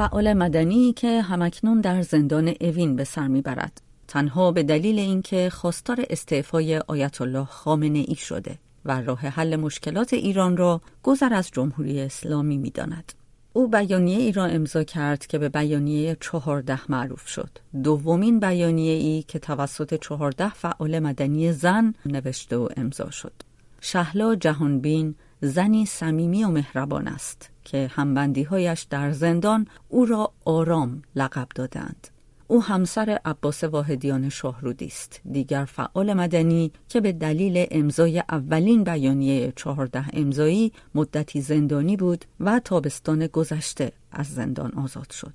فعال 0.00 0.32
مدنی 0.32 0.92
که 0.92 1.22
همکنون 1.22 1.80
در 1.80 2.02
زندان 2.02 2.54
اوین 2.60 2.96
به 2.96 3.04
سر 3.04 3.28
می‌برد 3.28 3.80
تنها 4.08 4.52
به 4.52 4.62
دلیل 4.62 4.98
اینکه 4.98 5.50
خواستار 5.50 6.04
استعفای 6.10 6.78
آیت 6.78 7.20
الله 7.20 7.44
خامنه 7.44 8.04
ای 8.08 8.14
شده 8.14 8.58
و 8.84 9.00
راه 9.00 9.18
حل 9.18 9.56
مشکلات 9.56 10.12
ایران 10.12 10.56
را 10.56 10.80
گذر 11.02 11.34
از 11.34 11.50
جمهوری 11.50 12.00
اسلامی 12.00 12.58
می‌داند. 12.58 13.12
او 13.52 13.68
بیانیه 13.68 14.18
ای 14.18 14.32
را 14.32 14.44
امضا 14.44 14.84
کرد 14.84 15.26
که 15.26 15.38
به 15.38 15.48
بیانیه 15.48 16.16
چهارده 16.20 16.80
معروف 16.88 17.28
شد. 17.28 17.50
دومین 17.84 18.40
بیانیه 18.40 18.94
ای 18.94 19.24
که 19.28 19.38
توسط 19.38 19.94
چهارده 19.94 20.50
فعال 20.50 20.98
مدنی 20.98 21.52
زن 21.52 21.94
نوشته 22.06 22.56
و 22.56 22.68
امضا 22.76 23.10
شد. 23.10 23.32
شهلا 23.80 24.34
جهانبین 24.34 25.14
زنی 25.40 25.86
صمیمی 25.86 26.44
و 26.44 26.48
مهربان 26.48 27.08
است 27.08 27.50
که 27.64 27.90
هایش 28.50 28.82
در 28.82 29.12
زندان 29.12 29.66
او 29.88 30.04
را 30.04 30.32
آرام 30.44 31.02
لقب 31.16 31.48
دادند. 31.54 32.08
او 32.50 32.62
همسر 32.62 33.20
عباس 33.24 33.64
واحدیان 33.64 34.28
شاهرودی 34.28 34.86
است 34.86 35.20
دیگر 35.32 35.64
فعال 35.64 36.12
مدنی 36.12 36.72
که 36.88 37.00
به 37.00 37.12
دلیل 37.12 37.66
امضای 37.70 38.18
اولین 38.18 38.84
بیانیه 38.84 39.52
چهارده 39.56 40.04
امضایی 40.12 40.72
مدتی 40.94 41.40
زندانی 41.40 41.96
بود 41.96 42.24
و 42.40 42.60
تابستان 42.64 43.26
گذشته 43.26 43.92
از 44.12 44.26
زندان 44.26 44.72
آزاد 44.72 45.10
شد 45.10 45.34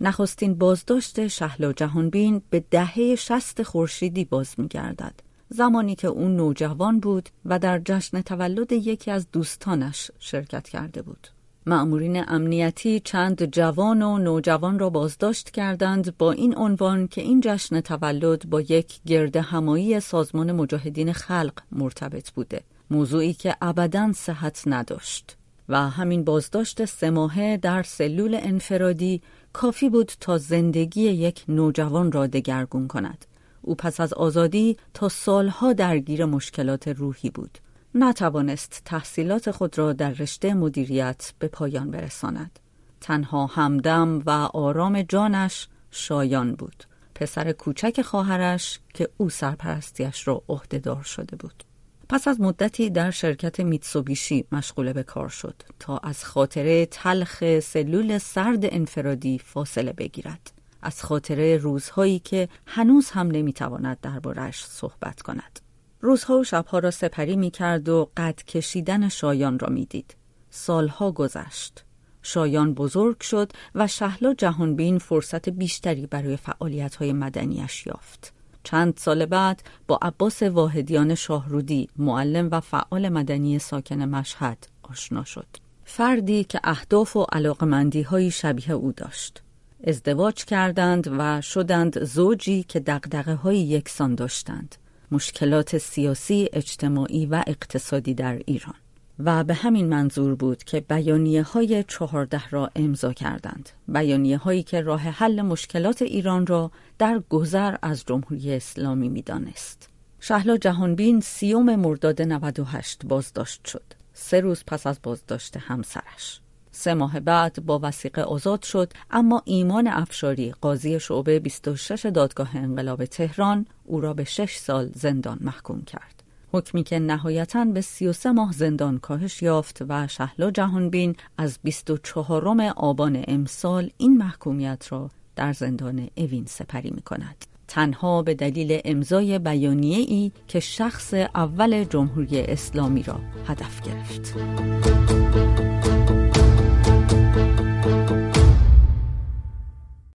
نخستین 0.00 0.54
بازداشت 0.54 1.26
شهلا 1.26 1.72
جهانبین 1.72 2.42
به 2.50 2.64
دهه 2.70 3.14
شست 3.14 3.62
خورشیدی 3.62 4.24
باز 4.24 4.54
میگردد 4.58 5.14
زمانی 5.48 5.94
که 5.94 6.08
او 6.08 6.28
نوجوان 6.28 7.00
بود 7.00 7.28
و 7.44 7.58
در 7.58 7.78
جشن 7.84 8.22
تولد 8.22 8.72
یکی 8.72 9.10
از 9.10 9.26
دوستانش 9.32 10.10
شرکت 10.18 10.68
کرده 10.68 11.02
بود. 11.02 11.28
معمورین 11.66 12.24
امنیتی 12.28 13.00
چند 13.00 13.44
جوان 13.44 14.02
و 14.02 14.18
نوجوان 14.18 14.78
را 14.78 14.90
بازداشت 14.90 15.50
کردند 15.50 16.16
با 16.18 16.32
این 16.32 16.56
عنوان 16.56 17.08
که 17.08 17.20
این 17.20 17.40
جشن 17.44 17.80
تولد 17.80 18.50
با 18.50 18.60
یک 18.60 19.00
گرد 19.06 19.36
همایی 19.36 20.00
سازمان 20.00 20.52
مجاهدین 20.52 21.12
خلق 21.12 21.52
مرتبط 21.72 22.30
بوده. 22.30 22.60
موضوعی 22.90 23.32
که 23.32 23.56
ابدا 23.60 24.12
صحت 24.12 24.62
نداشت. 24.66 25.36
و 25.68 25.90
همین 25.90 26.24
بازداشت 26.24 26.84
سه 26.84 27.10
ماهه 27.10 27.56
در 27.56 27.82
سلول 27.82 28.38
انفرادی 28.42 29.22
کافی 29.52 29.88
بود 29.88 30.12
تا 30.20 30.38
زندگی 30.38 31.02
یک 31.02 31.44
نوجوان 31.48 32.12
را 32.12 32.26
دگرگون 32.26 32.88
کند. 32.88 33.24
او 33.64 33.74
پس 33.74 34.00
از 34.00 34.12
آزادی 34.12 34.76
تا 34.94 35.08
سالها 35.08 35.72
درگیر 35.72 36.24
مشکلات 36.24 36.88
روحی 36.88 37.30
بود 37.30 37.58
نتوانست 37.94 38.82
تحصیلات 38.84 39.50
خود 39.50 39.78
را 39.78 39.92
در 39.92 40.10
رشته 40.10 40.54
مدیریت 40.54 41.32
به 41.38 41.48
پایان 41.48 41.90
برساند. 41.90 42.58
تنها 43.00 43.46
همدم 43.46 44.22
و 44.26 44.30
آرام 44.30 45.02
جانش 45.02 45.68
شایان 45.90 46.54
بود. 46.54 46.84
پسر 47.14 47.52
کوچک 47.52 48.02
خواهرش 48.02 48.80
که 48.94 49.08
او 49.16 49.30
سرپرستیش 49.30 50.28
را 50.28 50.42
عهدهدار 50.48 51.02
شده 51.02 51.36
بود. 51.36 51.64
پس 52.08 52.28
از 52.28 52.40
مدتی 52.40 52.90
در 52.90 53.10
شرکت 53.10 53.60
میتسوبیشی 53.60 54.44
مشغول 54.52 54.92
به 54.92 55.02
کار 55.02 55.28
شد 55.28 55.54
تا 55.78 55.98
از 55.98 56.24
خاطره 56.24 56.86
تلخ 56.86 57.60
سلول 57.60 58.18
سرد 58.18 58.74
انفرادی 58.74 59.38
فاصله 59.38 59.92
بگیرد. 59.92 60.53
از 60.84 61.02
خاطره 61.02 61.56
روزهایی 61.56 62.18
که 62.18 62.48
هنوز 62.66 63.10
هم 63.10 63.26
نمی‌تواند 63.26 63.98
دربارش 64.02 64.64
صحبت 64.64 65.22
کند. 65.22 65.60
روزها 66.00 66.38
و 66.38 66.44
شبها 66.44 66.78
را 66.78 66.90
سپری 66.90 67.36
می 67.36 67.50
کرد 67.50 67.88
و 67.88 68.10
قد 68.16 68.42
کشیدن 68.42 69.08
شایان 69.08 69.58
را 69.58 69.68
می 69.68 69.84
دید. 69.84 70.16
سالها 70.50 71.12
گذشت. 71.12 71.84
شایان 72.22 72.74
بزرگ 72.74 73.20
شد 73.20 73.52
و 73.74 73.86
شهلا 73.86 74.34
جهانبین 74.34 74.98
فرصت 74.98 75.48
بیشتری 75.48 76.06
برای 76.06 76.36
فعالیت 76.36 76.96
های 76.96 77.12
مدنیش 77.12 77.86
یافت. 77.86 78.32
چند 78.62 78.96
سال 78.96 79.26
بعد 79.26 79.62
با 79.86 79.98
عباس 80.02 80.42
واحدیان 80.42 81.14
شاهرودی 81.14 81.88
معلم 81.96 82.48
و 82.52 82.60
فعال 82.60 83.08
مدنی 83.08 83.58
ساکن 83.58 84.02
مشهد 84.02 84.66
آشنا 84.82 85.24
شد. 85.24 85.46
فردی 85.84 86.44
که 86.44 86.60
اهداف 86.64 87.16
و 87.16 87.26
علاقمندی 87.32 88.02
های 88.02 88.30
شبیه 88.30 88.70
او 88.70 88.92
داشت. 88.92 89.43
ازدواج 89.86 90.44
کردند 90.44 91.08
و 91.18 91.40
شدند 91.40 92.04
زوجی 92.04 92.62
که 92.62 92.80
دقدقه 92.80 93.34
های 93.34 93.58
یکسان 93.58 94.14
داشتند. 94.14 94.74
مشکلات 95.10 95.78
سیاسی، 95.78 96.48
اجتماعی 96.52 97.26
و 97.26 97.42
اقتصادی 97.46 98.14
در 98.14 98.40
ایران. 98.46 98.74
و 99.18 99.44
به 99.44 99.54
همین 99.54 99.88
منظور 99.88 100.34
بود 100.34 100.64
که 100.64 100.80
بیانیه 100.80 101.42
های 101.42 101.84
چهارده 101.88 102.48
را 102.48 102.70
امضا 102.76 103.12
کردند. 103.12 103.68
بیانیه 103.88 104.38
هایی 104.38 104.62
که 104.62 104.80
راه 104.80 105.00
حل 105.00 105.42
مشکلات 105.42 106.02
ایران 106.02 106.46
را 106.46 106.70
در 106.98 107.22
گذر 107.28 107.76
از 107.82 108.04
جمهوری 108.04 108.54
اسلامی 108.54 109.08
می‌دانست. 109.08 109.88
شهلا 110.20 110.56
جهانبین 110.56 111.20
سیوم 111.20 111.76
مرداد 111.76 112.22
98 112.22 113.06
بازداشت 113.06 113.64
شد. 113.66 113.84
سه 114.12 114.40
روز 114.40 114.64
پس 114.66 114.86
از 114.86 114.98
بازداشت 115.02 115.56
همسرش. 115.56 116.40
سه 116.74 116.94
ماه 116.94 117.20
بعد 117.20 117.66
با 117.66 117.80
وسیقه 117.82 118.22
آزاد 118.22 118.62
شد 118.62 118.92
اما 119.10 119.42
ایمان 119.44 119.86
افشاری 119.86 120.52
قاضی 120.60 121.00
شعبه 121.00 121.40
26 121.40 122.06
دادگاه 122.06 122.56
انقلاب 122.56 123.04
تهران 123.04 123.66
او 123.84 124.00
را 124.00 124.14
به 124.14 124.24
6 124.24 124.56
سال 124.56 124.90
زندان 124.94 125.38
محکوم 125.40 125.82
کرد. 125.82 126.22
حکمی 126.52 126.82
که 126.82 126.98
نهایتا 126.98 127.64
به 127.64 127.80
33 127.80 128.32
ماه 128.32 128.52
زندان 128.52 128.98
کاهش 128.98 129.42
یافت 129.42 129.82
و 129.88 130.06
شهلا 130.06 130.50
جهانبین 130.50 131.16
از 131.38 131.58
24 131.62 132.72
آبان 132.76 133.24
امسال 133.28 133.90
این 133.98 134.16
محکومیت 134.16 134.86
را 134.90 135.10
در 135.36 135.52
زندان 135.52 136.08
اوین 136.16 136.44
سپری 136.46 136.90
می 136.90 137.02
کند. 137.02 137.44
تنها 137.68 138.22
به 138.22 138.34
دلیل 138.34 138.80
امضای 138.84 139.38
بیانیه 139.38 139.98
ای 139.98 140.32
که 140.48 140.60
شخص 140.60 141.14
اول 141.14 141.84
جمهوری 141.84 142.40
اسلامی 142.40 143.02
را 143.02 143.20
هدف 143.46 143.80
گرفت. 143.82 144.34